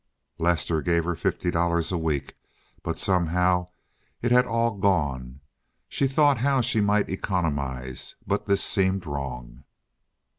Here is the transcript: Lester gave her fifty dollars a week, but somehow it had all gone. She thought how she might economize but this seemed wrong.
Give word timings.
Lester 0.39 0.81
gave 0.81 1.03
her 1.03 1.13
fifty 1.15 1.51
dollars 1.51 1.91
a 1.91 1.97
week, 1.99 2.35
but 2.81 2.97
somehow 2.97 3.67
it 4.19 4.31
had 4.31 4.47
all 4.47 4.71
gone. 4.79 5.41
She 5.87 6.07
thought 6.07 6.39
how 6.39 6.59
she 6.61 6.81
might 6.81 7.07
economize 7.11 8.15
but 8.25 8.47
this 8.47 8.63
seemed 8.63 9.05
wrong. 9.05 9.63